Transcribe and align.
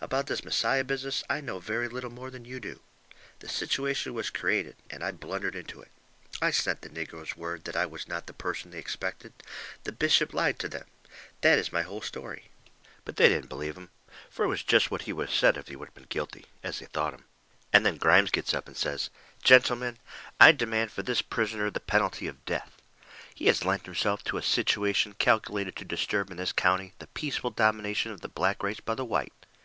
About 0.00 0.28
this 0.28 0.44
Messiah 0.44 0.84
business 0.84 1.24
I 1.28 1.40
know 1.40 1.58
very 1.58 1.88
little 1.88 2.08
more 2.12 2.30
than 2.30 2.44
you 2.44 2.60
do. 2.60 2.78
The 3.40 3.48
situation 3.48 4.14
was 4.14 4.30
created, 4.30 4.76
and 4.88 5.02
I 5.02 5.10
blundered 5.10 5.56
into 5.56 5.82
it. 5.82 5.90
I 6.40 6.52
sent 6.52 6.82
the 6.82 6.88
negroes 6.88 7.36
word 7.36 7.64
that 7.64 7.74
I 7.74 7.86
was 7.86 8.06
not 8.06 8.28
the 8.28 8.32
person 8.32 8.70
they 8.70 8.78
expected. 8.78 9.32
The 9.82 9.90
bishop 9.90 10.32
lied 10.32 10.60
to 10.60 10.68
them. 10.68 10.84
That 11.40 11.58
is 11.58 11.72
my 11.72 11.82
whole 11.82 12.00
story." 12.00 12.48
But 13.04 13.16
they 13.16 13.28
didn't 13.28 13.48
believe 13.48 13.76
him. 13.76 13.90
Fur 14.30 14.44
it 14.44 14.46
was 14.46 14.62
jest 14.62 14.88
what 14.92 15.02
he 15.02 15.12
would 15.12 15.30
of 15.30 15.34
said 15.34 15.56
if 15.56 15.66
he 15.66 15.76
had 15.76 15.94
been 15.94 16.04
guilty, 16.08 16.46
as 16.62 16.78
they 16.78 16.86
thought 16.86 17.14
him. 17.14 17.24
And 17.72 17.84
then 17.84 17.96
Grimes 17.96 18.30
gets 18.30 18.54
up 18.54 18.68
and 18.68 18.76
says: 18.76 19.10
"Gentlemen, 19.42 19.98
I 20.38 20.52
demand 20.52 20.92
for 20.92 21.02
this 21.02 21.22
prisoner 21.22 21.70
the 21.72 21.80
penalty 21.80 22.28
of 22.28 22.44
death. 22.44 22.76
"He 23.34 23.46
has 23.46 23.64
lent 23.64 23.86
himself 23.86 24.22
to 24.26 24.36
a 24.36 24.42
situation 24.44 25.14
calculated 25.14 25.74
to 25.74 25.84
disturb 25.84 26.30
in 26.30 26.36
this 26.36 26.52
county 26.52 26.92
the 27.00 27.08
peaceful 27.08 27.50
domination 27.50 28.12
of 28.12 28.20
the 28.20 28.28
black 28.28 28.62
race 28.62 28.78
by 28.78 28.94
the 28.94 29.04
white. 29.04 29.32